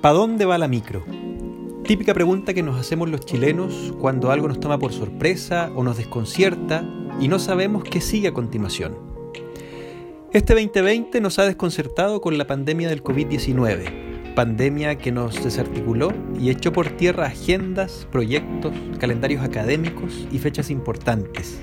[0.00, 1.04] ¿Para dónde va la micro?
[1.82, 5.96] Típica pregunta que nos hacemos los chilenos cuando algo nos toma por sorpresa o nos
[5.96, 6.84] desconcierta
[7.18, 8.96] y no sabemos qué sigue a continuación.
[10.32, 16.50] Este 2020 nos ha desconcertado con la pandemia del COVID-19, pandemia que nos desarticuló y
[16.50, 21.60] echó por tierra agendas, proyectos, calendarios académicos y fechas importantes.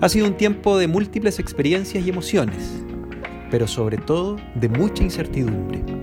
[0.00, 2.82] Ha sido un tiempo de múltiples experiencias y emociones,
[3.50, 5.95] pero sobre todo de mucha incertidumbre.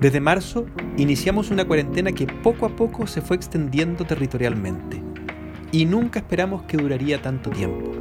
[0.00, 0.64] Desde marzo
[0.96, 5.02] iniciamos una cuarentena que poco a poco se fue extendiendo territorialmente
[5.72, 7.92] y nunca esperamos que duraría tanto tiempo.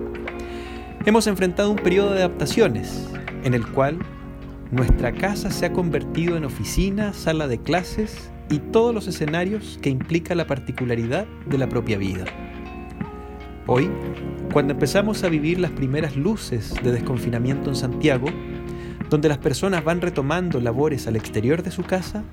[1.06, 3.10] Hemos enfrentado un periodo de adaptaciones
[3.44, 4.00] en el cual
[4.72, 9.90] nuestra casa se ha convertido en oficina, sala de clases y todos los escenarios que
[9.90, 12.24] implica la particularidad de la propia vida.
[13.68, 13.90] Hoy,
[14.54, 18.28] cuando empezamos a vivir las primeras luces de desconfinamiento en Santiago,
[19.10, 22.24] donde las personas van retomando labores al exterior de su casa,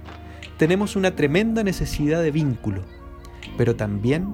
[0.58, 2.82] tenemos una tremenda necesidad de vínculo,
[3.56, 4.26] pero también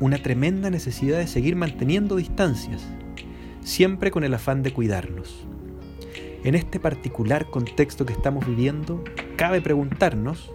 [0.00, 2.86] una tremenda necesidad de seguir manteniendo distancias,
[3.62, 5.46] siempre con el afán de cuidarnos.
[6.42, 9.04] En este particular contexto que estamos viviendo,
[9.36, 10.52] cabe preguntarnos,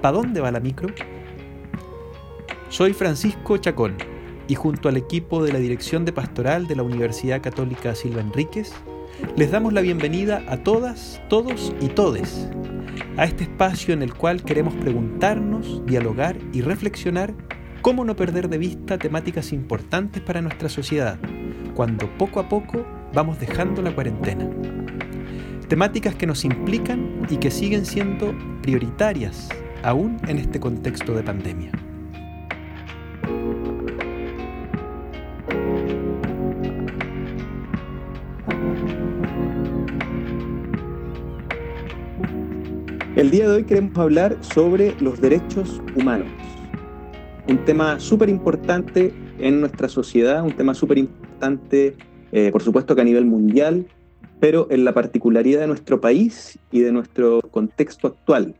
[0.00, 0.92] ¿para dónde va la micro?
[2.68, 3.96] Soy Francisco Chacón
[4.48, 8.72] y junto al equipo de la Dirección de Pastoral de la Universidad Católica Silva Enríquez,
[9.36, 12.48] les damos la bienvenida a todas, todos y todes
[13.16, 17.34] a este espacio en el cual queremos preguntarnos, dialogar y reflexionar
[17.82, 21.18] cómo no perder de vista temáticas importantes para nuestra sociedad,
[21.74, 24.48] cuando poco a poco vamos dejando la cuarentena.
[25.68, 29.48] Temáticas que nos implican y que siguen siendo prioritarias
[29.82, 31.72] aún en este contexto de pandemia.
[43.22, 46.26] El día de hoy queremos hablar sobre los derechos humanos
[47.48, 51.94] un tema súper importante en nuestra sociedad, un tema súper importante,
[52.32, 53.86] eh, por supuesto que a nivel mundial,
[54.40, 58.56] pero en la particularidad de nuestro país y de nuestro contexto actual.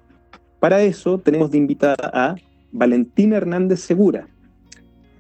[0.61, 2.37] Para eso tenemos de invitada a
[2.71, 4.29] Valentina Hernández Segura.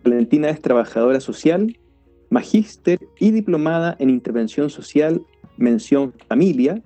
[0.05, 1.77] Valentina es trabajadora social,
[2.31, 5.21] magíster y diplomada en intervención social,
[5.57, 6.81] mención familia,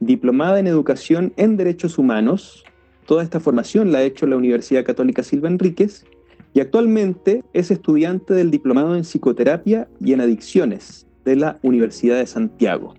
[0.00, 2.64] diplomada en educación en derechos humanos,
[3.08, 6.04] Toda esta formación la ha hecho la Universidad Católica Silva Enríquez
[6.52, 12.26] y actualmente es estudiante del Diplomado en Psicoterapia y en Adicciones de la Universidad de
[12.26, 12.92] Santiago.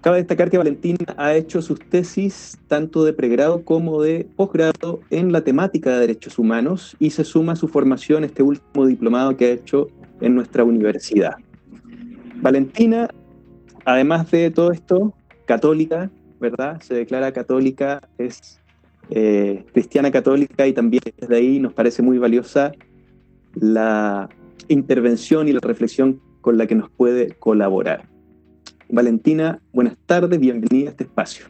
[0.00, 5.32] Cabe destacar que Valentina ha hecho sus tesis tanto de pregrado como de posgrado en
[5.32, 9.44] la temática de derechos humanos y se suma a su formación este último diplomado que
[9.44, 9.88] ha hecho
[10.22, 11.34] en nuestra universidad.
[12.36, 13.10] Valentina,
[13.84, 15.12] además de todo esto,
[15.44, 16.10] católica,
[16.40, 16.80] ¿verdad?
[16.80, 18.60] Se declara católica, es
[19.10, 22.72] eh, cristiana católica y también desde ahí nos parece muy valiosa
[23.54, 24.28] la
[24.68, 28.08] intervención y la reflexión con la que nos puede colaborar.
[28.88, 31.46] Valentina, buenas tardes, bienvenida a este espacio.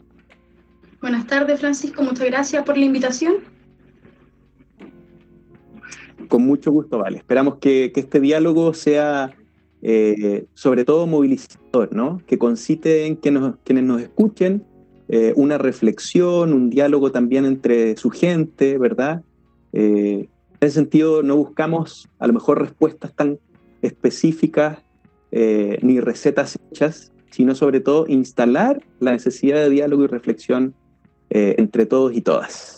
[1.01, 3.35] Buenas tardes, Francisco, muchas gracias por la invitación.
[6.29, 7.17] Con mucho gusto, Vale.
[7.17, 9.35] Esperamos que, este diálogo sea
[9.85, 12.21] eh, sobre todo movilizador, ¿no?
[12.25, 14.63] Que concite en que nos, quienes nos escuchen
[15.09, 19.23] eh, una reflexión, un diálogo también entre su gente, ¿verdad?
[19.73, 20.29] Eh,
[20.61, 23.39] en ese sentido, no buscamos a lo mejor respuestas tan
[23.81, 24.79] específicas
[25.81, 30.75] ni recetas hechas, sino sobre todo instalar la necesidad de diálogo y reflexión
[31.31, 32.72] entre todos y todas.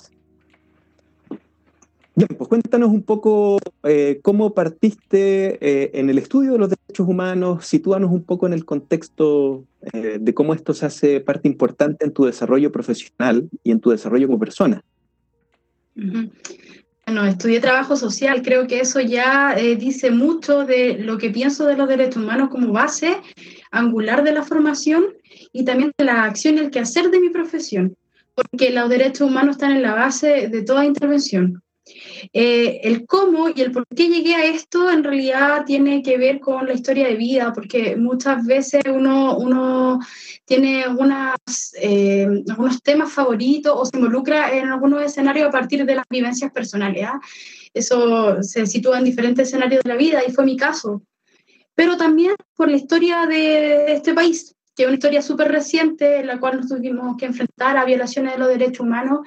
[2.17, 7.05] Bien, pues cuéntanos un poco eh, cómo partiste eh, en el estudio de los derechos
[7.09, 12.05] humanos, sitúanos un poco en el contexto eh, de cómo esto se hace parte importante
[12.05, 14.81] en tu desarrollo profesional y en tu desarrollo como persona.
[17.05, 21.75] Bueno, estudié trabajo social, creo que eso ya dice mucho de lo que pienso de
[21.75, 23.17] los derechos humanos como base
[23.71, 25.03] angular de la formación
[25.51, 27.95] y también de la acción y el quehacer de mi profesión,
[28.33, 31.61] porque los derechos humanos están en la base de toda intervención.
[32.33, 36.39] Eh, el cómo y el por qué llegué a esto en realidad tiene que ver
[36.39, 39.99] con la historia de vida, porque muchas veces uno,
[40.45, 40.85] tiene
[41.81, 46.51] eh, algunos temas favoritos o se involucra en algunos escenarios a partir de las vivencias
[46.51, 47.05] personales.
[47.05, 47.19] ¿ah?
[47.73, 51.03] Eso se sitúa en diferentes escenarios de la vida y fue mi caso.
[51.75, 56.27] Pero también por la historia de este país que es una historia súper reciente en
[56.27, 59.19] la cual nos tuvimos que enfrentar a violaciones de los derechos humanos.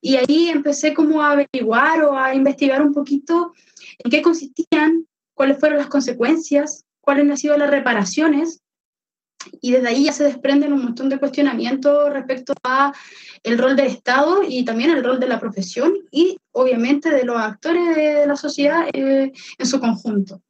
[0.00, 3.52] Y ahí empecé como a averiguar o a investigar un poquito
[3.98, 8.60] en qué consistían, cuáles fueron las consecuencias, cuáles han sido las reparaciones
[9.60, 12.92] y desde ahí ya se desprenden un montón de cuestionamientos respecto a
[13.42, 17.36] el rol del Estado y también el rol de la profesión y obviamente de los
[17.36, 20.42] actores de la sociedad eh, en su conjunto.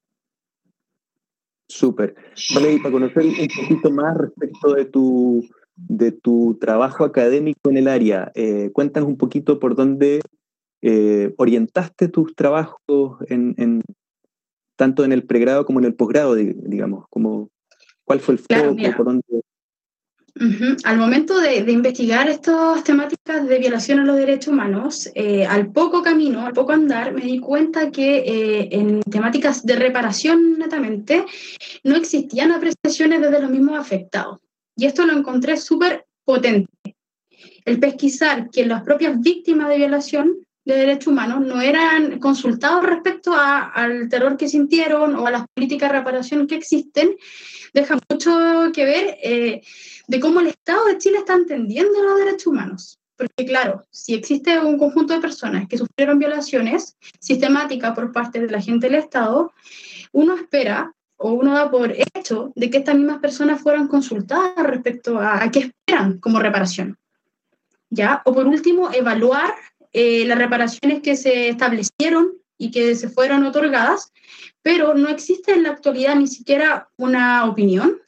[1.69, 2.15] Súper.
[2.55, 7.77] Vale, y para conocer un poquito más respecto de tu, de tu trabajo académico en
[7.77, 10.21] el área, eh, cuéntanos un poquito por dónde
[10.81, 13.83] eh, orientaste tus trabajos en,
[14.77, 17.51] tanto en el pregrado como en el posgrado, digamos, como,
[18.05, 18.97] ¿cuál fue el foco?
[18.97, 19.23] por dónde...
[20.85, 26.03] Al momento de, investigar estas temáticas de violación a los derechos humanos, eh, al poco
[26.03, 31.25] camino, al poco andar, me di cuenta que eh, en temáticas de reparación netamente
[31.83, 34.39] no existían apreciaciones desde los mismos afectados.
[34.77, 36.97] Y esto lo encontré súper potente.
[37.65, 43.33] El pesquisar que las propias víctimas de violación de derechos humanos no eran consultados respecto
[43.35, 47.17] al terror que sintieron o a las políticas de reparación que existen,
[47.73, 49.63] deja mucho que ver eh,
[50.07, 52.99] de cómo el Estado de Chile está entendiendo los derechos humanos.
[53.17, 58.51] Porque claro, si existe un conjunto de personas que sufrieron violaciones sistemáticas por parte de
[58.51, 59.53] la gente del Estado,
[60.13, 65.19] uno espera o uno da por hecho de que estas mismas personas fueran consultadas respecto
[65.19, 66.99] a, a qué esperan como reparación.
[67.89, 68.21] ¿Ya?
[68.27, 69.55] O por último, evaluar
[69.93, 74.13] eh, las reparaciones que se establecieron y que se fueron otorgadas,
[74.63, 77.99] pero no existe en la actualidad ni siquiera una opinión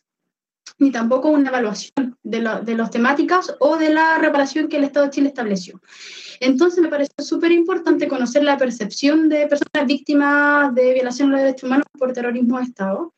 [0.78, 5.06] ni tampoco una evaluación de, de las temáticas o de la reparación que el Estado
[5.06, 5.80] de Chile estableció.
[6.40, 11.42] Entonces me parece súper importante conocer la percepción de personas víctimas de violación de los
[11.42, 13.12] derechos humanos por terrorismo de Estado.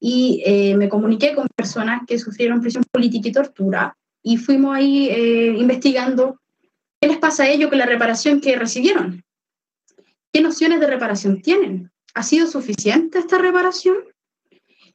[0.00, 5.08] Y eh, me comuniqué con personas que sufrieron prisión política y tortura y fuimos ahí
[5.10, 6.40] eh, investigando
[7.00, 9.24] qué les pasa a ellos con la reparación que recibieron.
[10.32, 11.90] ¿Qué nociones de reparación tienen?
[12.14, 13.96] ¿Ha sido suficiente esta reparación?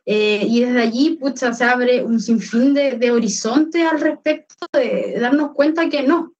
[0.06, 5.54] Eh, y desde allí se abre un sinfín de, de horizonte al respecto de darnos
[5.54, 6.33] cuenta que no,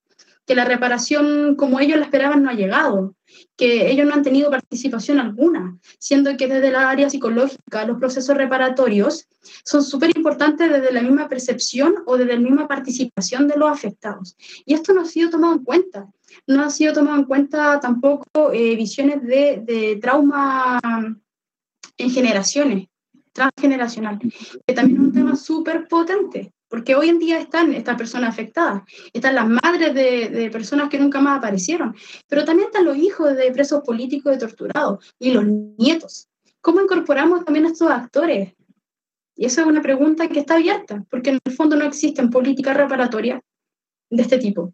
[0.46, 3.16] que la reparación como ellos la esperaban no ha llegado,
[3.56, 8.36] que ellos no han tenido participación alguna, siendo que desde la área psicológica los procesos
[8.36, 9.28] reparatorios
[9.64, 14.36] son súper importantes desde la misma percepción o desde la misma participación de los afectados.
[14.66, 16.08] Y esto no ha sido tomado en cuenta.
[16.48, 20.80] No ha sido tomado en cuenta tampoco eh, visiones de, de trauma
[21.98, 22.88] en generaciones
[23.34, 28.32] transgeneracional, que también es un tema súper potente, porque hoy en día están estas personas
[28.32, 28.82] afectadas,
[29.14, 31.96] están las madres de, personas que nunca más aparecieron,
[32.28, 36.30] pero también están los hijos de presos políticos de torturados y los nietos.
[36.62, 38.56] ¿Cómo incorporamos también a estos actores?
[39.36, 42.76] Y esa es una pregunta que está abierta, porque en el fondo no existen políticas
[42.76, 43.40] reparatorias
[44.10, 44.74] de este tipo.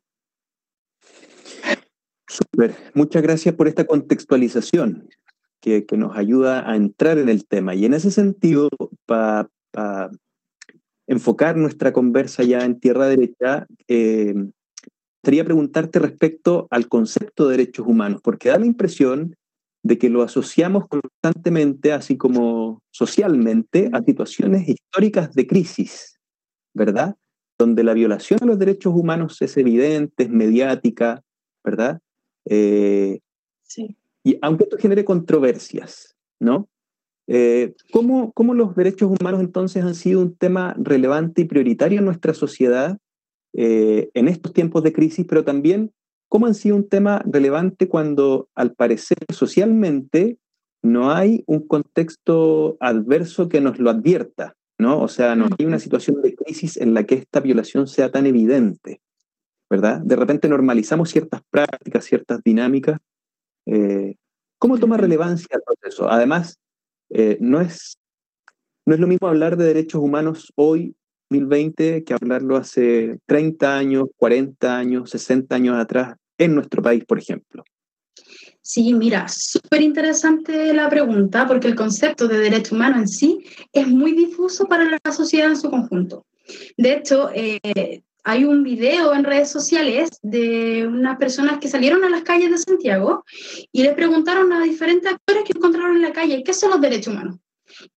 [2.30, 2.78] Súper.
[2.94, 5.10] Muchas gracias por esta contextualización
[5.60, 7.75] que, nos ayuda a entrar en el tema.
[7.75, 8.69] Y en ese sentido,
[9.06, 9.50] para
[11.09, 14.35] enfocar nuestra conversa ya en tierra derecha, eh,
[15.23, 19.35] quería preguntarte respecto al concepto de derechos humanos, porque da la impresión
[19.81, 26.19] de que lo asociamos constantemente, así como socialmente, a situaciones históricas de crisis,
[26.75, 27.15] ¿verdad?
[27.57, 31.23] Donde la violación a los derechos humanos es evidente, es mediática,
[31.63, 32.01] ¿verdad?
[32.45, 33.19] Eh,
[33.63, 33.97] sí.
[34.23, 36.69] Y aunque esto genere controversias, ¿no?
[37.31, 42.05] Eh, ¿cómo, ¿cómo, los derechos humanos entonces han sido un tema relevante y prioritario en
[42.05, 42.98] nuestra sociedad
[43.53, 45.91] eh, en estos tiempos de crisis, pero también
[46.27, 50.39] cómo han sido un tema relevante cuando al parecer socialmente
[50.81, 55.00] no hay un contexto adverso que nos lo advierta, ¿no?
[55.00, 58.25] O sea, no hay una situación de crisis en la que esta violación sea tan
[58.25, 59.01] evidente,
[59.69, 60.01] ¿verdad?
[60.01, 63.00] De repente normalizamos ciertas prácticas, ciertas dinámicas
[63.65, 64.15] eh,
[64.57, 66.09] ¿Cómo toma relevancia el proceso?
[66.09, 66.59] Además,
[67.10, 67.98] eh, no, es,
[68.86, 70.96] no es lo mismo hablar de derechos humanos hoy,
[71.30, 77.20] 2020, que hablarlo hace 30 años, 40 años, 60 años atrás en nuestro país, por
[77.20, 77.63] ejemplo.
[78.62, 83.39] Sí, mira, súper interesante la pregunta porque el concepto de derecho humano en sí
[83.74, 86.25] es muy difuso para la sociedad en su conjunto.
[86.78, 92.09] De hecho, eh, hay un video en redes sociales de unas personas que salieron a
[92.09, 93.23] las calles de Santiago
[93.71, 97.13] y le preguntaron a diferentes actores que encontraron en la calle, ¿qué son los derechos
[97.13, 97.38] humanos?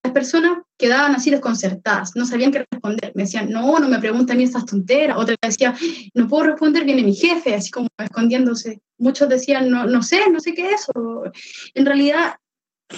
[0.02, 3.12] Las personas quedaban así desconcertadas, no sabían qué responder.
[3.14, 5.16] Me decían, no, no me pregunten a mí estas tonteras.
[5.16, 5.74] Otra decía,
[6.14, 8.80] no puedo responder, viene mi jefe, así como escondiéndose.
[8.98, 11.24] Muchos decían, no, no sé, no sé qué es eso.
[11.74, 12.36] En realidad,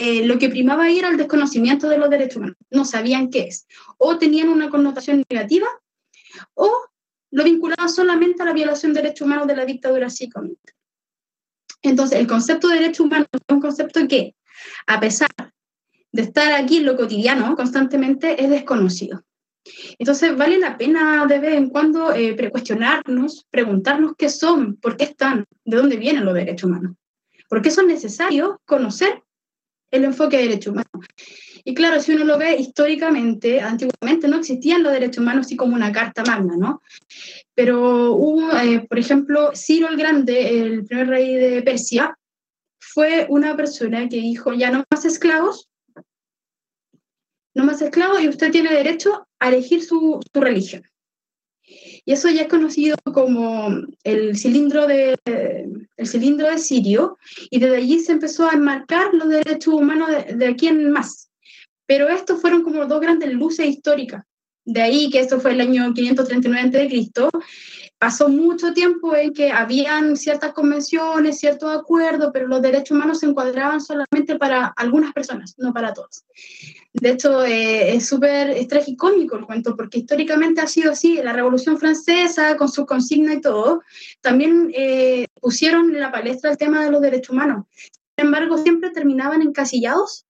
[0.00, 2.56] eh, lo que primaba era el desconocimiento de los derechos humanos.
[2.70, 3.66] No sabían qué es.
[3.98, 5.68] O tenían una connotación negativa
[6.54, 6.70] o
[7.34, 10.72] lo vinculaban solamente a la violación de derechos humanos de la dictadura psicónica.
[11.82, 14.36] Entonces, el concepto de derechos humanos es un concepto que,
[14.86, 15.28] a pesar
[16.12, 19.24] de estar aquí en lo cotidiano constantemente, es desconocido.
[19.98, 25.44] Entonces vale la pena de vez en cuando eh, preguntarnos qué son, por qué están,
[25.64, 26.94] de dónde vienen los derechos humanos.
[27.48, 29.22] Porque eso es necesario conocer
[29.94, 31.06] el enfoque de derechos humanos.
[31.64, 35.74] Y claro, si uno lo ve históricamente, antiguamente no existían los derechos humanos así como
[35.74, 36.82] una carta magna, ¿no?
[37.54, 42.18] Pero hubo, eh, por ejemplo, Ciro el Grande, el primer rey de Persia,
[42.78, 45.68] fue una persona que dijo, ya no más esclavos,
[47.54, 50.82] no más esclavos y usted tiene derecho a elegir su, su religión.
[52.04, 53.68] Y eso ya es conocido como
[54.02, 55.16] el cilindro de,
[55.96, 57.18] el cilindro de Sirio,
[57.50, 61.30] y desde allí se empezó a enmarcar los derechos humanos de, de aquí más.
[61.86, 64.24] Pero estos fueron como dos grandes luces históricas.
[64.64, 67.30] De ahí que esto fue el año 539 a.C.,
[67.98, 73.26] pasó mucho tiempo en que habían ciertas convenciones, ciertos acuerdos, pero los derechos humanos se
[73.26, 76.24] encuadraban solamente para algunas personas, no para todos.
[76.92, 81.16] De hecho, eh, es súper es tragicómico el cuento, porque históricamente ha sido así.
[81.22, 83.82] La Revolución Francesa, con su consigna y todo,
[84.20, 87.64] también eh, pusieron en la palestra el tema de los derechos humanos.
[88.16, 90.26] Sin embargo, siempre terminaban encasillados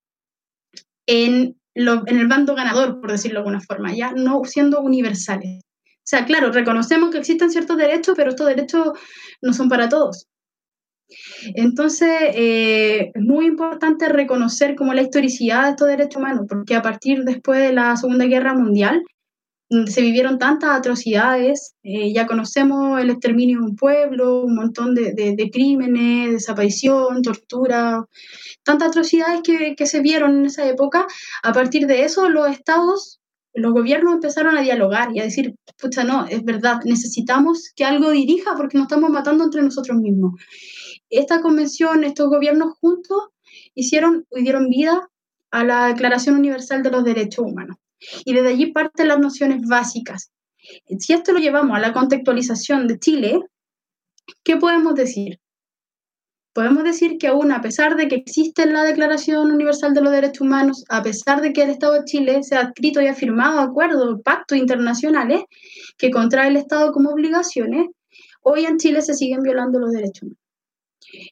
[1.06, 5.62] en, en el bando ganador, por decirlo de alguna forma, ya no siendo universales.
[6.04, 8.92] O sea, claro, reconocemos que existen ciertos derechos, pero estos derechos
[9.40, 10.26] no son para todos.
[11.54, 16.82] Entonces, eh, es muy importante reconocer como la historicidad de estos derechos humanos, porque a
[16.82, 19.02] partir después de la Segunda Guerra Mundial,
[19.86, 25.50] se vivieron tantas atrocidades, eh, ya conocemos el exterminio de un pueblo, un montón de,
[25.52, 28.04] crímenes, desaparición, tortura,
[28.62, 31.06] tantas atrocidades que, que, se vieron en esa época.
[31.42, 33.20] A partir de eso, los estados,
[33.54, 38.10] los gobiernos empezaron a dialogar y a decir, pucha, no, es verdad, necesitamos que algo
[38.10, 40.34] dirija porque nos estamos matando entre nosotros mismos.
[41.08, 43.28] Esta convención, estos gobiernos juntos,
[43.74, 45.08] hicieron y dieron vida
[45.50, 47.76] a la Declaración Universal de los Derechos Humanos.
[48.24, 50.30] Y desde allí parten las nociones básicas.
[50.98, 53.40] Si esto lo llevamos a la contextualización de Chile,
[54.42, 55.38] ¿qué podemos decir?
[56.54, 60.42] Podemos decir que aún a pesar de que existe la Declaración Universal de los Derechos
[60.42, 63.58] Humanos, a pesar de que el Estado de Chile se ha escrito y ha firmado
[63.58, 65.42] acuerdos, pactos internacionales
[65.98, 67.88] que contrae el Estado como obligaciones,
[68.42, 70.38] hoy en Chile se siguen violando los derechos humanos.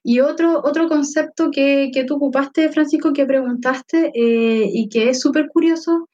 [0.02, 5.20] Y otro, otro concepto que, que tú ocupaste, Francisco, que preguntaste eh, y que es
[5.20, 6.08] súper curioso,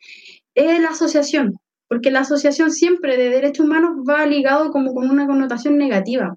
[0.58, 5.26] es la asociación, porque la asociación siempre de derechos humanos va ligado como con una
[5.26, 6.36] connotación negativa.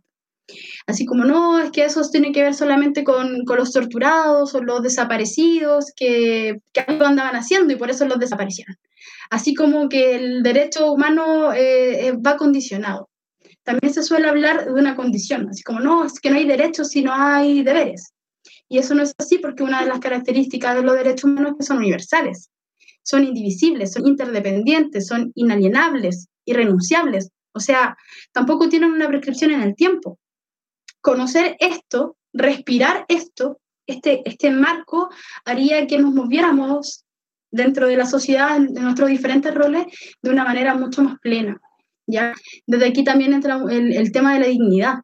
[0.85, 4.61] Así como no, es que eso tiene que ver solamente con, con los torturados o
[4.61, 8.75] los desaparecidos que, que, algo andaban haciendo y por eso los desaparecieron.
[9.29, 13.09] Así como que el derecho humano eh, eh, va condicionado.
[13.63, 16.89] También se suele hablar de una condición, así como no, es que no hay derechos
[16.89, 18.13] si no hay deberes.
[18.67, 21.57] Y eso no es así porque una de las características de los derechos humanos es
[21.59, 22.49] que son universales
[23.03, 27.29] son indivisibles, son interdependientes, son inalienables, irrenunciables.
[27.53, 27.98] O sea,
[28.31, 30.20] tampoco tienen una prescripción en el tiempo.
[31.01, 35.10] Conocer esto, respirar esto, este, este marco,
[35.46, 37.03] haría que nos moviéramos
[37.51, 39.86] dentro de la sociedad, en nuestros diferentes roles,
[40.22, 41.60] de una manera mucho más plena.
[42.08, 42.34] ¿ya?
[42.65, 44.96] Desde aquí también entra el, el tema de la dignidad.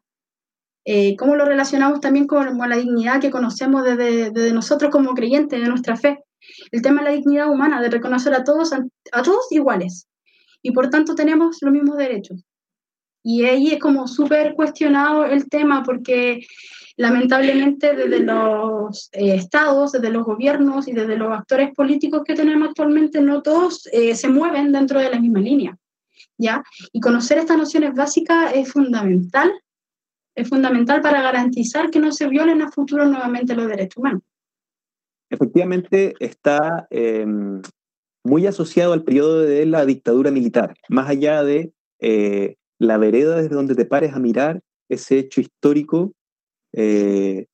[0.84, 5.12] Eh, ¿Cómo lo relacionamos también con, con, la dignidad que conocemos desde, desde nosotros como
[5.12, 6.18] creyentes de nuestra fe?
[6.70, 10.08] El tema de la dignidad humana, de reconocer a todos, a todos iguales.
[10.62, 12.44] Y por tanto tenemos los mismos derechos.
[13.22, 16.46] Y ahí es como súper cuestionado el tema porque
[16.96, 22.68] lamentablemente desde los eh, estados, desde los gobiernos y desde los actores políticos que tenemos
[22.68, 25.76] actualmente, no todos eh, se mueven dentro de la misma línea.
[26.38, 26.62] ¿ya?
[26.92, 29.52] Y conocer estas nociones básicas es fundamental,
[30.34, 34.22] es fundamental para garantizar que no se violen a futuro nuevamente los derechos humanos
[35.30, 37.26] efectivamente está eh,
[38.24, 43.54] muy asociado al periodo de la dictadura militar, más allá de eh, la vereda desde
[43.54, 46.12] donde te pares a mirar ese hecho histórico,
[46.72, 47.46] eh,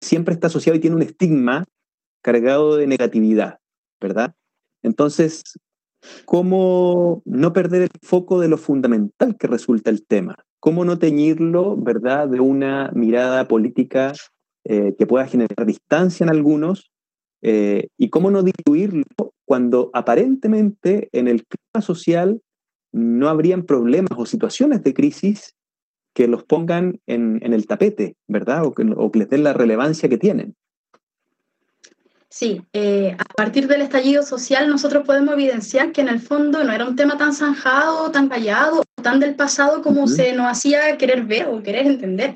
[0.00, 1.64] siempre está asociado y tiene un estigma
[2.22, 3.58] cargado de negatividad,
[4.00, 4.34] ¿verdad?
[4.82, 5.42] Entonces,
[6.24, 10.36] ¿cómo no perder el foco de lo fundamental que resulta el tema?
[10.60, 14.12] ¿Cómo no teñirlo, ¿verdad?, de una mirada política
[14.68, 16.90] eh, que pueda generar distancia en algunos,
[17.42, 19.04] eh, y cómo no diluirlo
[19.44, 22.40] cuando aparentemente en el clima social
[22.92, 25.54] no habrían problemas o situaciones de crisis
[26.14, 28.64] que los pongan en, el tapete, ¿verdad?
[28.64, 30.56] O que, o que les den la relevancia que tienen.
[32.28, 36.72] Sí, eh, a partir del estallido social nosotros podemos evidenciar que en el fondo no
[36.72, 40.16] era un tema tan zanjado, tan callado, tan del pasado como uh -huh.
[40.16, 42.34] se nos hacía querer ver o querer entender.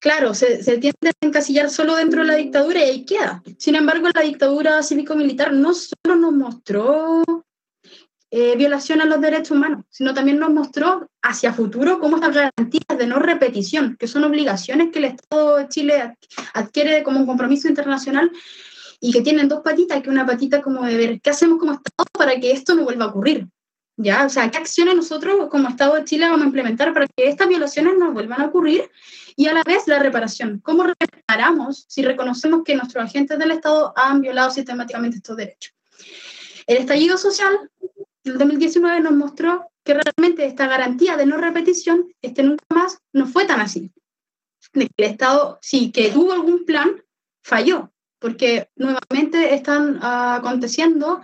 [0.00, 3.40] Claro, se, se, tiende a encasillar solo dentro de la dictadura y ahí queda.
[3.56, 7.22] Sin embargo, la dictadura cívico-militar no solo nos mostró
[8.32, 12.98] eh, violación a los derechos humanos, sino también nos mostró hacia futuro cómo estas garantías
[12.98, 16.14] de no repetición, que son obligaciones que el Estado de Chile
[16.52, 18.32] adquiere como un compromiso internacional
[19.00, 22.08] y que tienen dos patitas, que una patita como de ver qué hacemos como Estado
[22.18, 23.46] para que esto no vuelva a ocurrir.
[23.96, 24.26] ¿Ya?
[24.26, 27.48] O sea, ¿qué acciones nosotros como Estado de Chile vamos a implementar para que estas
[27.48, 28.90] violaciones no vuelvan a ocurrir?
[29.36, 30.60] Y a la vez la reparación.
[30.60, 35.74] ¿Cómo reparamos si reconocemos que nuestros agentes del Estado han violado sistemáticamente estos derechos?
[36.66, 37.70] El estallido social
[38.22, 43.26] del 2019 nos mostró que realmente esta garantía de no repetición, este nunca más, no
[43.26, 43.92] fue tan así.
[44.72, 47.02] De que el Estado, sí, que tuvo algún plan,
[47.42, 51.20] falló, porque nuevamente están aconteciendo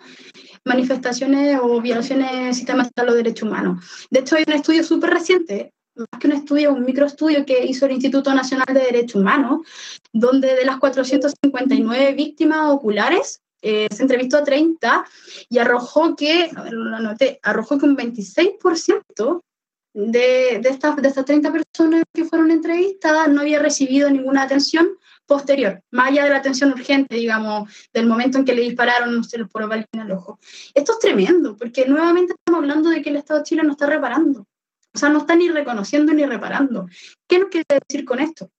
[0.64, 4.06] manifestaciones o violaciones sistemáticas de los derechos humanos.
[4.11, 7.87] De hecho, hay un estudio súper reciente, más que un estudio, un microestudio que hizo
[7.87, 9.66] el Instituto Nacional de Derechos Humanos,
[10.12, 15.04] donde de las 459 víctimas oculares, eh, se entrevistó a 30
[15.49, 19.40] y arrojó que, a ver, lo anoté, arrojó que un 26%
[19.94, 24.88] de, de, estas, de estas 30 personas que fueron entrevistadas no había recibido ninguna atención
[25.32, 29.24] posterior, más allá de la atención urgente, digamos, del momento en que le dispararon, no
[29.24, 30.38] sé, los poros en el ojo.
[30.74, 33.86] Esto es tremendo, porque nuevamente estamos hablando de que el Estado de Chile no está
[33.86, 34.46] reparando.
[34.94, 36.86] O sea, no está ni reconociendo ni reparando.
[37.26, 38.50] ¿Qué nos quiere decir con esto?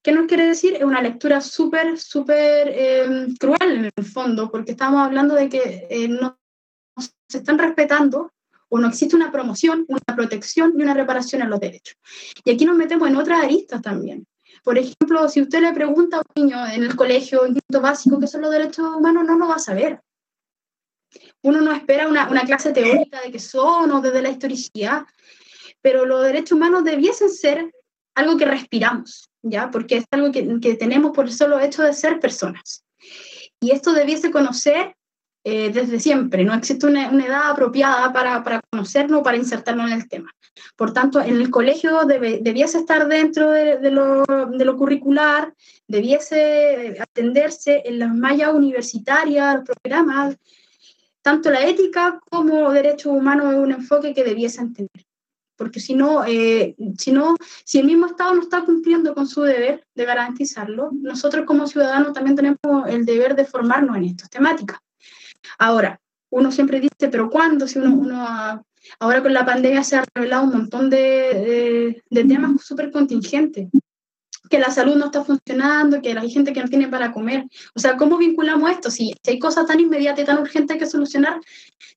[0.00, 0.76] ¿Qué nos quiere decir?
[0.76, 5.88] Es una lectura súper, súper eh, cruel en el fondo, porque estamos hablando de que
[5.90, 6.38] eh, no
[7.28, 8.32] se están respetando
[8.68, 11.96] o no existe una promoción, una protección y una reparación a los derechos.
[12.44, 14.24] Y aquí nos metemos en otras aristas también.
[14.62, 18.18] Por ejemplo, si usted le pregunta a un niño en el colegio, en quinto básico,
[18.18, 20.00] qué son los derechos humanos, no lo va a saber.
[21.42, 25.04] Uno no espera una, una clase teórica de qué son o desde la historicidad,
[25.80, 27.70] pero los derechos humanos debiesen ser
[28.14, 29.70] algo que respiramos, ¿ya?
[29.70, 32.84] Porque es algo que, que tenemos por el solo hecho de ser personas.
[33.60, 34.94] Y esto debiese conocer
[35.44, 40.00] eh, desde siempre, no existe una, una edad apropiada para, para, conocernos, para insertarnos en
[40.00, 40.30] el tema.
[40.76, 45.54] Por tanto, en el colegio debe, debiese estar dentro de, de, lo, de, lo, curricular,
[45.86, 50.36] debiese atenderse en las mallas universitarias, los programas,
[51.22, 55.08] tanto la ética como derechos humanos es un enfoque que debiese entender
[55.58, 59.42] porque si no, eh, si no, si el mismo Estado no está cumpliendo con su
[59.42, 64.78] deber de garantizarlo, nosotros como ciudadanos también tenemos el deber de formarnos en estas temáticas.
[65.58, 67.66] Ahora, uno siempre dice, pero ¿cuándo?
[67.66, 68.64] Si uno,
[69.00, 73.68] ahora con la pandemia se ha revelado un montón de, temas súper contingentes
[74.48, 77.44] que la salud no está funcionando, que hay gente que no tiene para comer.
[77.74, 78.90] O sea, ¿cómo vinculamos esto?
[78.90, 81.38] Si, si hay cosas tan inmediatas y tan urgentes que solucionar,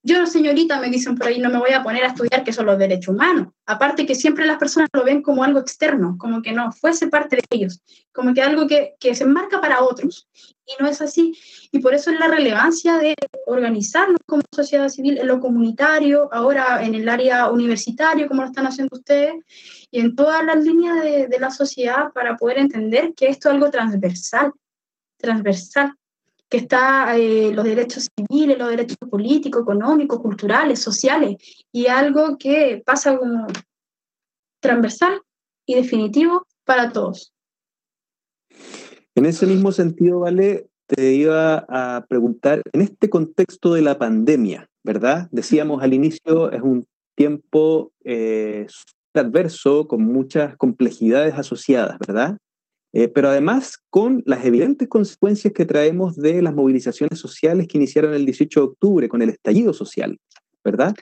[0.04, 2.66] yo, señorita, me dicen por ahí, no me voy a poner a estudiar que son
[2.66, 3.50] los derechos humanos.
[3.66, 7.38] Aparte que siempre las personas lo ven como algo externo, como que no fuese parte
[7.38, 10.28] de ellos, como que algo que, que se enmarca para otros.
[10.72, 11.38] Y no es así.
[11.72, 16.84] Y por eso es la relevancia de organizarnos como sociedad civil en lo comunitario, ahora
[16.84, 19.36] en el área universitario, como lo están haciendo ustedes,
[19.90, 23.72] y en todas las líneas de, la sociedad para poder entender que esto es algo
[23.72, 24.52] transversal,
[25.18, 25.94] transversal,
[26.48, 31.38] que está eh, los derechos civiles, los derechos políticos, económicos, culturales, sociales,
[31.72, 33.48] y algo que pasa como
[34.60, 35.22] transversal
[35.66, 37.31] y definitivo para todos.
[39.16, 44.70] En ese mismo sentido, Vale, te iba a preguntar, en este contexto de la pandemia,
[44.84, 45.28] ¿verdad?
[45.32, 48.68] Decíamos al inicio, es un tiempo eh,
[49.14, 52.38] adverso, con muchas complejidades asociadas, ¿verdad?
[52.94, 58.14] Eh, pero además con las evidentes consecuencias que traemos de las movilizaciones sociales que iniciaron
[58.14, 60.18] el 18 de octubre con el estallido social,
[60.64, 60.94] ¿verdad?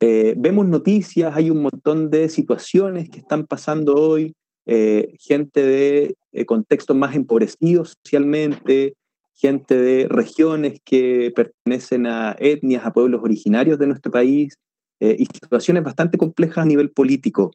[0.00, 4.34] Eh, vemos noticias, hay un montón de situaciones que están pasando hoy,
[4.66, 8.94] eh, gente de eh, contextos más empobrecidos socialmente,
[9.34, 14.54] gente de regiones que pertenecen a etnias, a pueblos originarios de nuestro país,
[15.00, 17.52] eh, y situaciones bastante complejas a nivel político.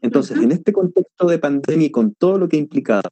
[0.00, 0.44] Entonces, uh -huh.
[0.44, 3.08] en este contexto de pandemia y con todo lo que ha implicado,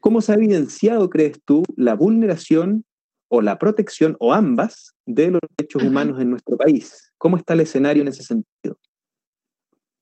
[0.00, 2.84] ¿cómo se ha evidenciado, crees tú, la vulneración
[3.28, 7.12] o la protección, o ambas, de los derechos humanos en nuestro país?
[7.18, 8.76] ¿Cómo está el escenario en ese sentido?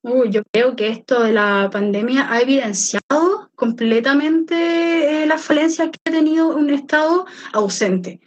[0.09, 5.99] Uy, yo creo que esto de la pandemia ha evidenciado completamente eh, las falencias que
[6.05, 8.21] ha tenido un Estado ausente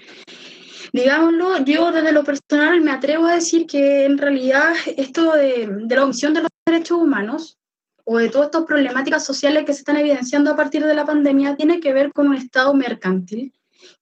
[0.94, 5.96] digámoslo, yo desde lo personal me atrevo a decir que en realidad esto de, de
[5.96, 7.58] la omisión de los derechos humanos
[8.04, 11.56] o de todas estas problemáticas sociales que se están evidenciando a partir de la pandemia
[11.56, 13.54] tiene que ver con un Estado mercantil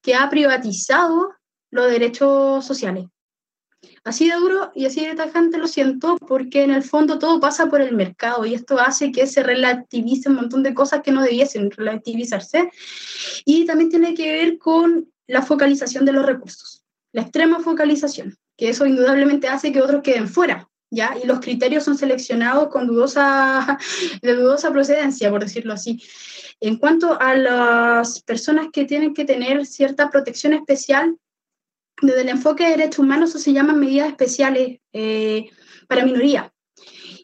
[0.02, 1.34] que ha privatizado
[1.70, 3.06] los derechos sociales.
[4.04, 7.68] Así de duro y así de tajante lo siento, porque en el fondo todo pasa
[7.68, 11.22] por el mercado y esto hace que se relativice un montón de cosas que no
[11.22, 12.72] debiesen relativizarse.
[13.46, 18.38] Y también tiene que ver con la focalización de los recursos, la extrema focalización.
[18.56, 21.16] que eso indudablemente hace que otros queden fuera, ¿ya?
[21.22, 23.78] Y los criterios son seleccionados con dudosa,
[24.24, 26.02] de dudosa procedencia, por decirlo así.
[26.60, 31.18] En cuanto a las personas que tienen que tener cierta protección especial,
[32.02, 35.50] desde el enfoque de derechos humanos se llaman medidas especiales eh,
[35.88, 36.54] para minoría.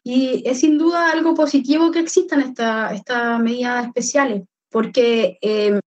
[0.03, 5.79] Y es sin duda algo positivo que existan estas esta medidas especiales, porque em,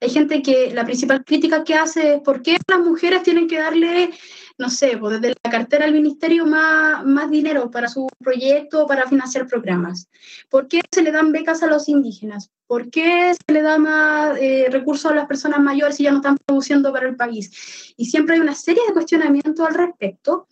[0.00, 3.58] hay gente que la principal crítica que hace es por qué las mujeres tienen que
[3.58, 4.10] darle,
[4.58, 9.06] no sé, pues desde la cartera al ministerio más, más dinero para su proyecto, para
[9.06, 10.08] financiar programas.
[10.48, 12.50] ¿Por qué se le dan becas a los indígenas?
[12.66, 16.18] ¿Por qué se le da más eh, recursos a las personas mayores si ya no
[16.18, 17.94] están produciendo para el país?
[17.96, 20.48] Y siempre hay una serie de cuestionamientos al respecto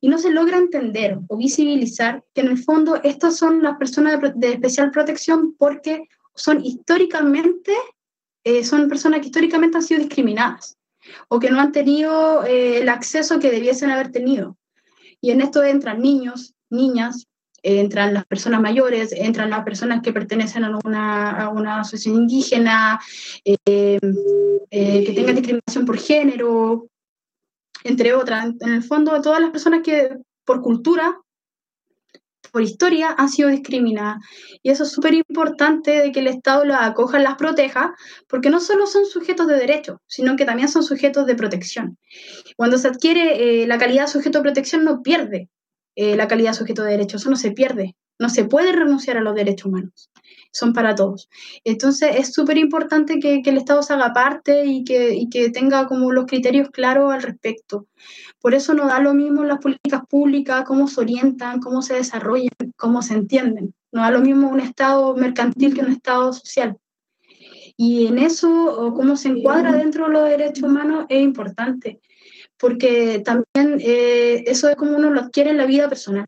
[0.00, 4.18] y no se logra entender o visibilizar que en el fondo estas son las personas
[4.34, 7.72] de especial protección porque son históricamente
[8.44, 10.76] eh, son personas que históricamente han sido discriminadas
[11.28, 14.56] o que no han tenido eh, el acceso que debiesen haber tenido.
[15.20, 17.26] Y en esto entran niños, niñas,
[17.62, 23.00] entran las personas mayores, entran las personas que pertenecen a una, una asociación indígena,
[23.44, 23.98] eh,
[24.70, 26.88] que tengan discriminación por género,
[27.84, 28.46] entre otras.
[28.60, 31.20] En el fondo, todas las personas que por cultura
[32.52, 34.18] por historia han sido discriminadas.
[34.62, 37.94] Y eso es súper importante de que el Estado las acoja, las proteja,
[38.28, 41.98] porque no solo son sujetos de derecho, sino que también son sujetos de protección.
[42.56, 45.48] Cuando se adquiere eh, la calidad de sujeto de protección, no pierde
[45.96, 47.96] eh, la calidad de sujeto de derecho, eso no se pierde.
[48.18, 50.10] No se puede renunciar a los derechos humanos,
[50.52, 51.28] son para todos.
[51.64, 55.86] Entonces es súper importante que, el Estado se haga parte y que, y que tenga
[55.86, 57.86] como los criterios claros al respecto.
[58.40, 62.50] Por eso no da lo mismo las políticas públicas, cómo se orientan, cómo se desarrollan,
[62.76, 63.74] cómo se entienden.
[63.90, 66.76] No da lo mismo un Estado mercantil que un Estado social.
[67.76, 72.00] Y en eso, cómo se encuadra dentro de los derechos humanos, es importante,
[72.58, 76.26] porque también eh, eso es como uno lo adquiere en la vida personal,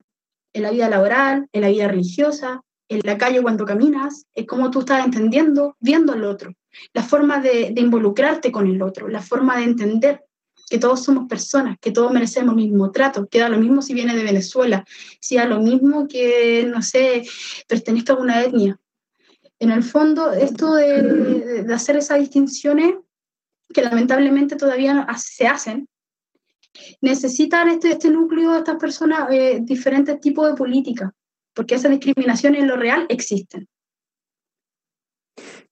[0.53, 4.71] en la vida laboral, en la vida religiosa, en la calle cuando caminas, es como
[4.71, 6.55] tú estás entendiendo, viendo al otro,
[6.93, 10.25] la forma de, involucrarte con el otro, la forma de entender
[10.69, 13.95] que todos somos personas, que todos merecemos el mismo trato, que da lo mismo si
[13.95, 14.85] viene de Venezuela,
[15.21, 17.25] si da lo mismo que, no sé,
[17.69, 18.79] pertenezca a una etnia.
[19.59, 22.95] En el fondo, esto de, hacer esas distinciones,
[23.73, 25.89] que lamentablemente todavía se hacen,
[27.01, 31.11] necesitan este, este núcleo estas personas eh, diferentes tipos de políticas,
[31.55, 33.69] porque esas discriminaciones en lo real existen.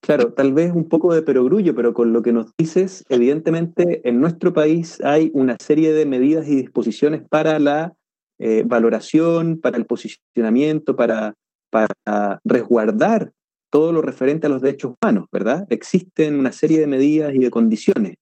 [0.00, 4.20] Claro, tal vez un poco de perogrullo, pero con lo que nos dices, evidentemente en
[4.20, 7.94] nuestro país hay una serie de medidas y disposiciones para la
[8.40, 11.34] eh, valoración, para el posicionamiento, para,
[11.70, 13.32] para resguardar
[13.70, 15.66] todo lo referente a los derechos humanos, ¿verdad?
[15.70, 18.16] Existen una serie de medidas y de condiciones.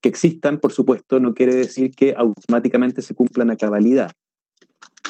[0.00, 4.10] Que existan, por supuesto, no quiere decir que automáticamente se cumplan a cabalidad.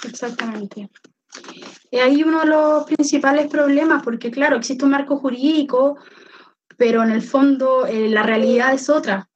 [0.04, 0.90] Exactamente.
[1.90, 5.96] Y ahí uno de los principales problemas, porque claro, existe un marco jurídico,
[6.76, 9.28] pero en el fondo eh, la realidad es otra.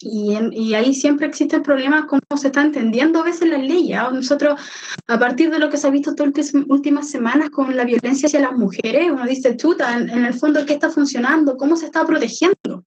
[0.00, 3.98] Y, y, ahí siempre existe el problema cómo se está entendiendo a veces las leyes.
[4.12, 4.60] Nosotros,
[5.08, 8.40] a partir de lo que se ha visto estas últimas semanas con la violencia hacia
[8.40, 11.56] las mujeres, uno dice, chuta, en, en el fondo, ¿qué está funcionando?
[11.56, 12.84] ¿Cómo se está protegiendo?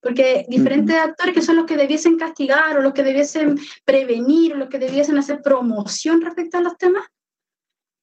[0.00, 4.56] Porque diferentes actores que son los que debiesen castigar o los que debiesen prevenir o
[4.56, 7.04] los que debiesen hacer promoción respecto a los temas,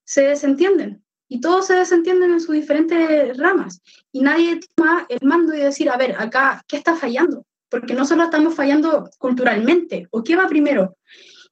[0.05, 5.53] se desentienden y todos se desentienden en sus diferentes ramas y nadie toma el mando
[5.53, 7.45] y decir, a ver, acá, ¿qué está fallando?
[7.69, 10.95] Porque no solo estamos fallando culturalmente, ¿o qué va primero?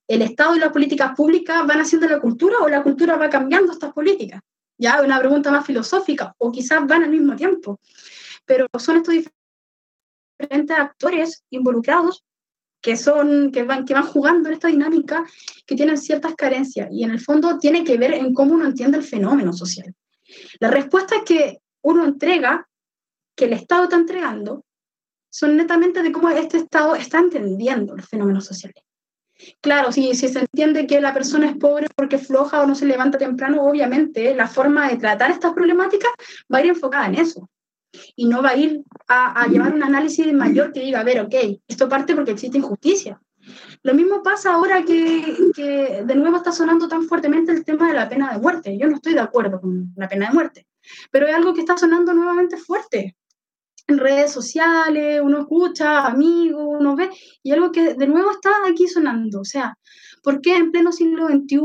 [0.07, 3.71] ¿El Estado y las políticas públicas van haciendo la cultura o la cultura va cambiando
[3.71, 4.41] estas políticas?
[4.77, 7.79] Ya, una pregunta más filosófica, o quizás van al mismo tiempo.
[8.45, 9.15] Pero son estos
[10.39, 12.23] diferentes actores involucrados
[12.83, 15.25] que, son, que, van, que van jugando en esta dinámica,
[15.65, 18.97] que tienen ciertas carencias y en el fondo tiene que ver en cómo uno entiende
[18.97, 19.95] el fenómeno social.
[20.59, 22.67] La respuesta que uno entrega,
[23.35, 24.65] que el Estado está entregando,
[25.29, 28.83] son netamente de cómo este Estado está entendiendo los fenómenos sociales.
[29.61, 32.85] Claro, si, si se entiende que la persona es pobre porque floja o no se
[32.85, 36.11] levanta temprano, obviamente la forma de tratar estas problemáticas
[36.53, 37.49] va a ir enfocada en eso
[38.15, 41.35] y no va a ir a, llevar un análisis mayor que diga, a ver, ok,
[41.67, 43.21] esto parte porque existe injusticia.
[43.83, 47.93] Lo mismo pasa ahora que, que, de nuevo está sonando tan fuertemente el tema de
[47.93, 48.77] la pena de muerte.
[48.77, 50.67] Yo no estoy de acuerdo con la pena de muerte,
[51.11, 53.17] pero es algo que está sonando nuevamente fuerte.
[53.85, 57.09] En redes sociales, uno escucha, amigos, uno ve,
[57.43, 59.41] y algo que de nuevo está aquí sonando.
[59.41, 59.77] O sea,
[60.23, 61.57] ¿por qué en pleno siglo XXI,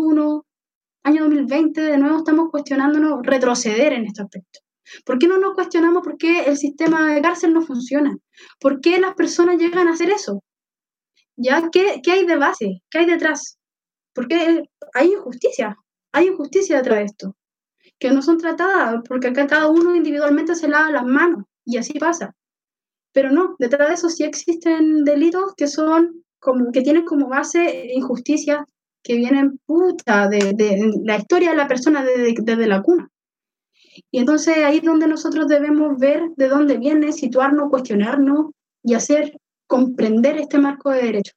[1.04, 4.58] año 2020, de nuevo estamos cuestionándonos retroceder en este aspecto?
[5.04, 8.16] ¿Por qué no nos cuestionamos por qué el sistema de cárcel no funciona?
[8.60, 10.42] ¿Por qué las personas llegan a hacer eso?
[11.36, 11.68] ¿Ya?
[11.70, 12.82] ¿Qué, ¿Qué hay de base?
[12.90, 13.58] ¿Qué hay detrás?
[14.14, 15.76] Porque hay injusticia,
[16.12, 17.36] hay injusticia detrás de esto,
[17.98, 21.98] que no son tratadas, porque acá cada uno individualmente se lava las manos y así
[21.98, 22.34] pasa.
[23.12, 27.90] Pero no, detrás de eso sí existen delitos que son como que tienen como base
[27.94, 28.60] injusticias
[29.02, 33.08] que vienen puta de, de, la historia de la persona desde, desde la cuna.
[34.10, 39.38] Y entonces ahí es donde nosotros debemos ver de dónde viene, situarnos, cuestionarnos y hacer
[39.66, 41.32] comprender este marco de derecho.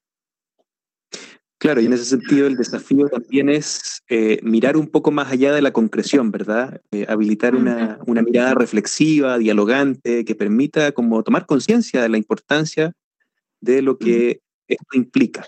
[1.61, 5.53] Claro, y en ese sentido el desafío también es eh, mirar un poco más allá
[5.53, 6.81] de la concreción, ¿verdad?
[6.89, 12.93] Eh, habilitar una, una, mirada reflexiva, dialogante, que permita como tomar conciencia de la importancia
[13.59, 15.45] de lo que esto implica.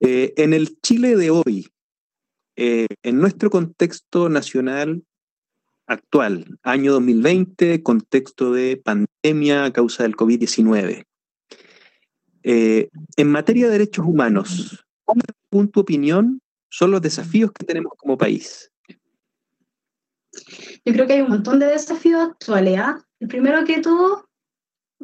[0.00, 1.68] Eh, en el Chile de hoy,
[2.56, 5.02] en nuestro contexto nacional
[5.90, 11.04] actual, año 2020, contexto de pandemia a causa del COVID-19,
[12.42, 14.86] en materia de derechos humanos,
[15.50, 18.70] según tu opinión, son los desafíos que tenemos como país?
[20.84, 22.78] Yo creo que hay un montón de desafíos actuales.
[22.78, 23.04] ¿ah?
[23.18, 24.28] El primero que todo,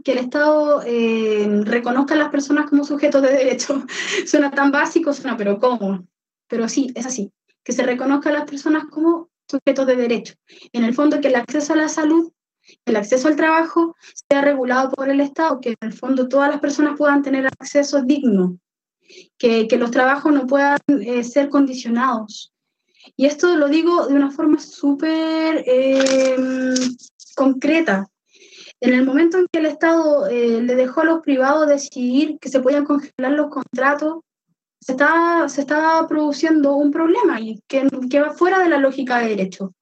[0.04, 3.84] que el Estado eh, reconozca a las personas como sujetos de derecho.
[4.26, 6.06] suena tan básico, suena, pero ¿cómo?
[6.48, 7.32] Pero sí, es así.
[7.64, 10.34] Que se reconozca a las personas como sujetos de derecho.
[10.72, 12.32] En el fondo, que el acceso a la salud,
[12.84, 13.96] el acceso al trabajo
[14.28, 18.02] sea regulado por el Estado, que en el fondo todas las personas puedan tener acceso
[18.02, 18.58] digno
[19.38, 22.52] que, que los trabajos no puedan eh, ser condicionados.
[23.16, 26.74] Y esto lo digo de una forma súper eh,
[27.36, 28.08] concreta.
[28.80, 32.48] En el momento en que el Estado eh, le dejó a los privados decidir que
[32.48, 34.20] se podían congelar los contratos,
[34.86, 39.18] se estaba, se estaba produciendo un problema y que, que va fuera de la lógica
[39.18, 39.74] de derecho,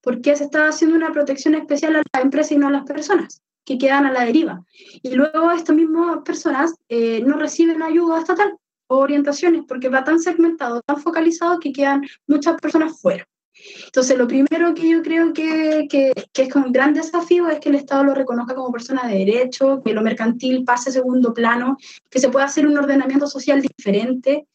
[0.00, 3.42] porque se estaba haciendo una protección especial a las empresas y no a las personas
[3.66, 4.64] que quedan a la deriva.
[5.02, 10.18] Y luego estas mismas personas eh, no reciben ayuda estatal o orientaciones porque va tan
[10.18, 13.28] segmentado, tan focalizado que quedan muchas personas fuera.
[13.84, 17.68] Entonces, lo primero que yo creo que, que, que es un gran desafío es que
[17.68, 21.76] el Estado lo reconozca como persona de derecho, que lo mercantil pase a segundo plano,
[22.08, 24.46] que se pueda hacer un ordenamiento social diferente,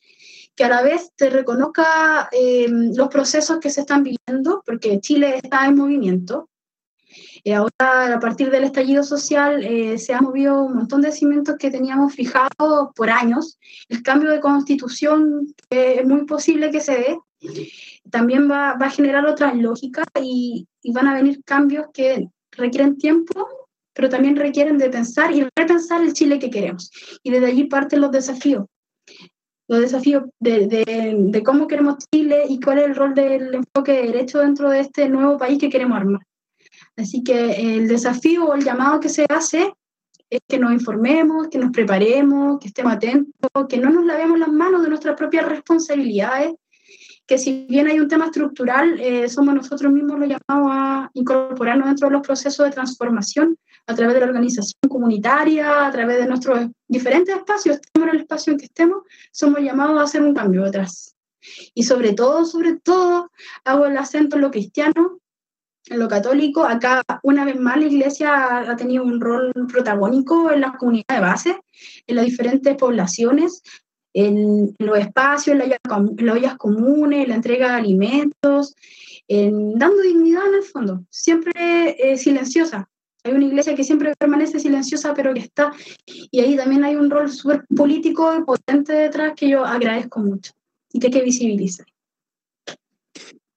[0.55, 5.39] que a la vez se reconozca eh, los procesos que se están viviendo, porque Chile
[5.43, 6.49] está en movimiento,
[7.43, 11.55] eh, ahora, a partir del estallido social, eh, se han movido un montón de cimientos
[11.59, 13.59] que teníamos fijados por años.
[13.87, 17.19] El cambio de constitución es muy posible que se dé.
[18.09, 23.47] También va, va a generar otras lógicas y, van a venir cambios que requieren tiempo,
[23.93, 26.91] pero también requieren de pensar y repensar el Chile que queremos.
[27.23, 28.65] Y desde allí parten los desafíos
[29.67, 33.93] los desafíos de, de, de, cómo queremos Chile y cuál es el rol del enfoque
[33.93, 36.21] de derecho dentro de este nuevo país que queremos armar.
[36.95, 39.73] Así que el desafío o el llamado que se hace
[40.29, 44.51] es que nos informemos, que nos preparemos, que estemos atentos, que no nos lavemos las
[44.51, 46.53] manos de nuestras propias responsabilidades,
[47.27, 51.87] que si bien hay un tema estructural, eh, somos nosotros mismos los llamados a incorporarnos
[51.87, 53.57] dentro de los procesos de transformación
[53.87, 58.21] a través de la organización comunitaria, a través de nuestros diferentes espacios, estemos en el
[58.21, 61.15] espacio en que estemos, somos llamados a hacer un cambio detrás.
[61.73, 63.31] Y sobre todo, sobre todo,
[63.63, 65.19] hago el acento en lo cristiano,
[65.87, 70.61] en lo católico, acá una vez más la iglesia ha tenido un rol protagónico en
[70.61, 71.61] la comunidad de base,
[72.07, 73.61] en las diferentes poblaciones,
[74.15, 75.69] en los espacios, en
[76.25, 78.73] las ollas comunes, la entrega de alimentos,
[79.27, 82.89] en, dando dignidad en el fondo, siempre eh, silenciosa.
[83.25, 85.73] Hay una iglesia que siempre permanece silenciosa, pero que está,
[86.05, 90.53] y ahí también hay un rol súper político y potente detrás que yo agradezco mucho
[90.93, 91.85] y que hay que visibilizar.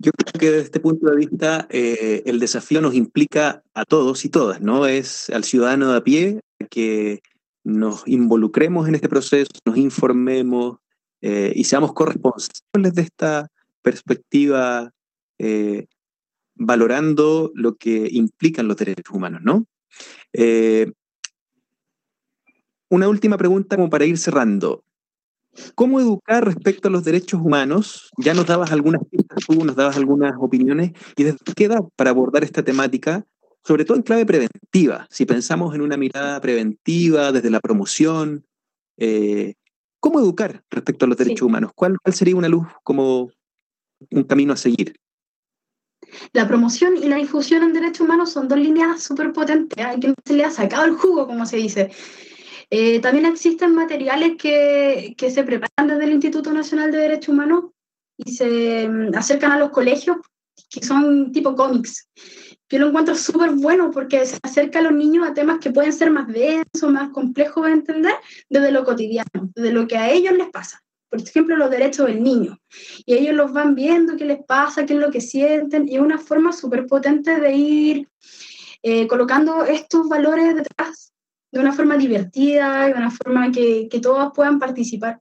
[0.01, 4.25] Yo creo que desde este punto de vista eh, el desafío nos implica a todos
[4.25, 4.87] y todas, ¿no?
[4.87, 6.41] Es al ciudadano de a pie
[6.71, 7.21] que
[7.65, 10.79] nos involucremos en este proceso, nos informemos
[11.21, 13.49] eh, y seamos corresponsables de esta
[13.83, 14.93] perspectiva,
[15.39, 15.87] eh,
[16.55, 19.67] valorando lo que implican los derechos humanos, ¿no?
[22.91, 24.85] una última pregunta como para ir cerrando.
[25.75, 28.11] ¿Cómo educar respecto a los derechos humanos?
[28.19, 30.93] Ya nos dabas algunas pistas, tú nos dabas algunas opiniones.
[31.17, 33.27] ¿Y desde qué edad para abordar esta temática?
[33.69, 35.07] Sobre todo en clave preventiva.
[35.11, 38.47] Si pensamos en una mirada preventiva, desde la promoción,
[38.97, 39.57] eh,
[40.01, 41.73] ¿cómo educar respecto a los derechos humanos?
[41.75, 43.31] ¿Cuál, ¿Cuál sería una luz como
[44.11, 44.97] un camino a seguir?
[46.33, 50.15] La promoción y la difusión en derechos humanos son dos líneas súper potentes, hay que
[50.25, 51.91] se le ha sacado el jugo, como se dice.
[52.71, 57.65] Eh, también existen materiales que, que, se preparan desde el Instituto Nacional de Derechos Humanos
[58.17, 60.17] y se mm, acercan a los colegios,
[60.71, 62.09] que son tipo cómics,
[62.71, 65.93] yo lo encuentro súper bueno porque se acerca a los niños a temas que pueden
[65.93, 68.15] ser más densos, más complejos de entender
[68.49, 70.83] desde lo cotidiano, desde lo que a ellos les pasa.
[71.09, 72.59] Por ejemplo, los derechos del niño.
[73.07, 75.89] Y ellos los van viendo, qué les pasa, qué es lo que sienten.
[75.89, 78.09] Y es una forma súper potente de ir
[78.83, 81.15] eh, colocando estos valores detrás
[81.51, 85.21] de una forma divertida, de una forma que, que todos puedan participar.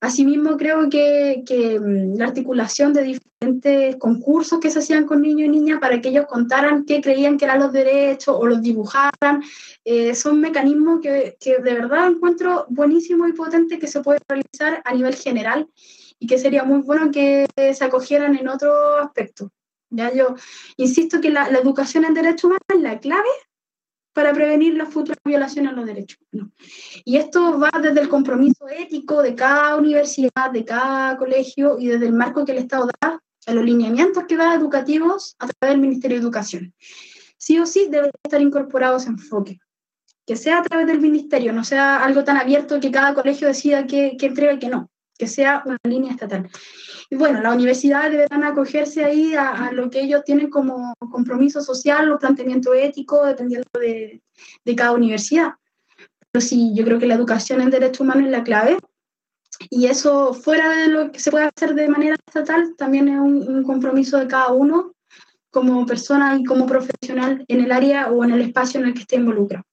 [0.00, 1.44] Asimismo, creo que,
[1.78, 6.08] mm, la articulación de diferentes concursos que se hacían con niños y niñas para que
[6.08, 9.42] ellos contaran qué creían que eran los derechos o los dibujaran,
[9.84, 14.94] eh, son mecanismos que, de verdad encuentro buenísimo y potente que se puede realizar a
[14.94, 15.68] nivel general
[16.18, 19.50] y que sería muy bueno que se acogieran en otro aspecto.
[19.90, 20.34] Ya yo
[20.76, 23.28] insisto que la, la educación en derechos humanos es la clave
[24.12, 26.52] para prevenir las futuras violaciones a los derechos humanos.
[27.04, 32.06] Y esto va desde el compromiso ético de cada universidad, de cada colegio y desde
[32.06, 35.80] el marco que el Estado da a los lineamientos que da educativos a través del
[35.80, 36.74] Ministerio de Educación.
[37.38, 39.60] Sí o sí debe estar incorporado ese enfoque.
[40.26, 43.86] Que sea a través del ministerio, no sea algo tan abierto que cada colegio decida
[43.86, 44.90] qué, qué entrega y qué no,
[45.20, 46.48] que sea una línea estatal.
[47.10, 52.10] Y bueno, las universidades deberán acogerse ahí a, lo que ellos tienen como compromiso social
[52.10, 54.22] o planteamiento ético, dependiendo de,
[54.74, 55.50] cada universidad.
[56.32, 58.78] Pero sí, yo creo que la educación en derechos humanos es la clave.
[59.68, 63.46] Y eso, fuera de lo que se puede hacer de manera estatal, también es un,
[63.46, 64.94] un compromiso de cada uno
[65.50, 69.00] como persona y como profesional en el área o en el espacio en el que
[69.00, 69.64] esté involucrado.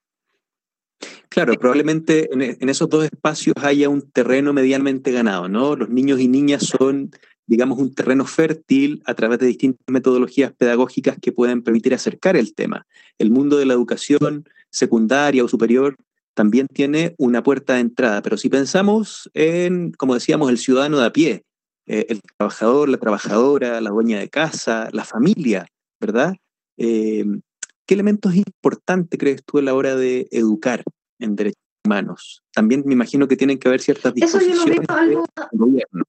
[1.38, 5.76] Claro, probablemente en, esos dos espacios haya un terreno medianamente ganado, ¿no?
[5.76, 7.12] Los niños y niñas son,
[7.46, 12.56] digamos, un terreno fértil a través de distintas metodologías pedagógicas que pueden permitir acercar el
[12.56, 12.88] tema.
[13.20, 15.96] El mundo de la educación secundaria o superior
[16.34, 21.06] también tiene una puerta de entrada, pero si pensamos en, como decíamos, el ciudadano de
[21.06, 21.44] a pie,
[21.86, 25.68] eh, el trabajador, la trabajadora, la dueña de casa, la familia,
[26.02, 26.36] ¿verdad?
[26.78, 27.26] Eh,
[27.86, 30.84] ¿Qué elementos importantes crees tú a la hora de educar
[31.20, 32.44] en derechos humanos.
[32.54, 36.04] También me imagino que tienen que haber ciertas disposiciones Eso yo lo gobierno.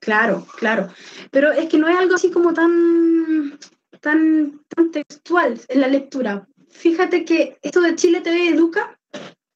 [0.00, 0.88] Claro, claro.
[1.30, 3.58] Pero es que no es algo así como tan,
[4.00, 6.48] tan, tan textual en la lectura.
[6.70, 8.97] Fíjate que esto de Chile TV Educa,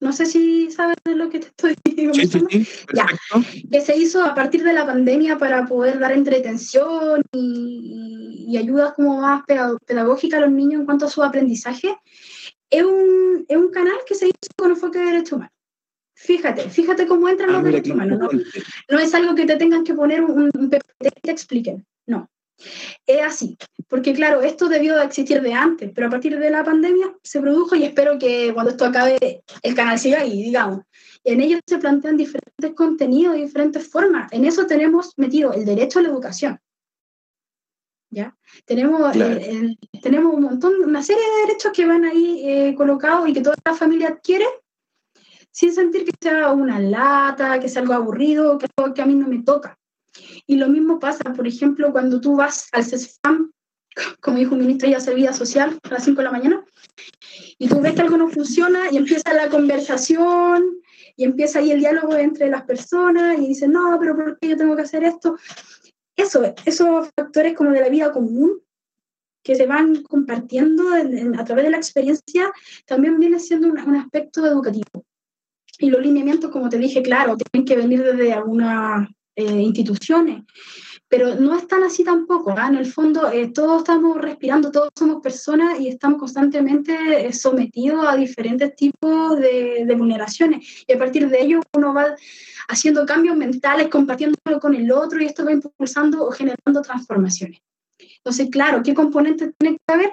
[0.03, 2.49] no sé si sabes de lo que te estoy diciendo.
[2.51, 3.07] Sí, ya,
[3.71, 8.95] que se hizo a partir de la pandemia para poder dar entretención y, y ayudas
[8.95, 11.97] como más pedagógicas a los niños en cuanto a su aprendizaje
[12.69, 15.55] es un, es un canal que se hizo con enfoque de derechos humanos.
[16.15, 18.19] Fíjate, fíjate cómo entran ah, los derechos humanos.
[18.19, 18.29] No,
[18.91, 21.87] no, es algo que te tengan que poner un, un PPT y te expliquen.
[22.07, 22.29] No.
[23.07, 23.57] Es así.
[23.88, 27.41] Porque, claro, esto debió de existir de antes, pero a partir de la pandemia se
[27.41, 30.81] produjo y espero que cuando esto acabe el canal siga ahí, digamos.
[31.25, 34.33] En ellos se plantean diferentes contenidos, diferentes formas.
[34.33, 36.59] En eso tenemos metido el derecho a la educación.
[38.12, 38.37] ¿ya?
[38.65, 43.33] Tenemos, eh, tenemos un montón, una serie de derechos que van ahí eh, colocados y
[43.33, 44.47] que toda la familia adquiere
[45.51, 49.15] sin sentir que sea una lata, que sea algo aburrido, que algo que a mí
[49.15, 49.79] no me toca.
[50.46, 53.53] Y lo mismo pasa, por ejemplo, cuando tú vas al CESFAM,
[54.20, 56.64] como dijo un ministro de Servida Social a las 5 de la mañana,
[57.59, 60.64] y tú ves que algo no funciona y empieza la conversación
[61.16, 64.57] y empieza ahí el diálogo entre las personas y dicen, no, pero ¿por qué yo
[64.57, 65.37] tengo que hacer esto?
[66.16, 68.61] eso, esos factores como de la vida común
[69.42, 72.53] que se van compartiendo a través de la experiencia,
[72.87, 75.05] también viene siendo un, aspecto educativo.
[75.81, 80.45] Y los lineamientos, como te dije, claro, tienen que venir desde algunas eh, instituciones,
[81.09, 82.55] pero no es tan así tampoco.
[82.57, 82.68] ¿ah?
[82.68, 88.07] En el fondo, eh, todos estamos respirando, todos somos personas y estamos constantemente eh, sometidos
[88.07, 90.85] a diferentes tipos de, de, vulneraciones.
[90.87, 92.14] Y a partir de ello, uno va
[92.68, 97.61] haciendo cambios mentales, compartiéndolo con el otro y esto va impulsando o generando transformaciones.
[97.99, 100.12] Entonces, claro, ¿qué componentes tiene que haber?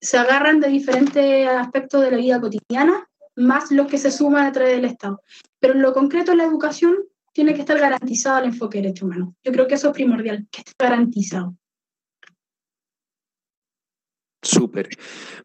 [0.00, 4.52] Se agarran de diferentes aspectos de la vida cotidiana, más los que se suman a
[4.52, 5.20] través del Estado.
[5.60, 6.96] Pero en lo concreto, la educación
[7.34, 9.34] tiene que estar garantizado el enfoque de derechos humanos.
[9.42, 11.56] Yo creo que eso es primordial, que esté garantizado.
[14.40, 14.88] Súper.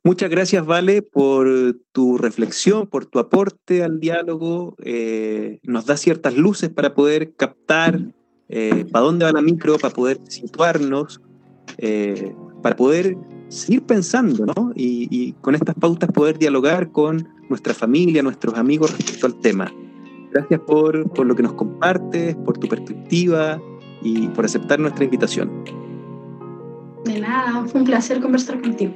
[0.04, 1.48] Muchas gracias, Vale, por
[1.92, 4.76] tu reflexión, por tu aporte al diálogo.
[4.84, 8.00] Eh, nos da ciertas luces para poder captar
[8.50, 11.22] eh, para dónde va la micro, para poder situarnos,
[11.78, 13.16] eh, para poder
[13.48, 14.74] seguir pensando, ¿no?
[14.76, 19.74] Y, y con estas pautas poder dialogar con nuestra familia, nuestros amigos respecto al tema.
[20.32, 23.60] Gracias por, por lo que nos compartes, por tu perspectiva
[24.02, 25.64] y por aceptar nuestra invitación.
[27.06, 28.94] De nada, fue un placer conversar contigo.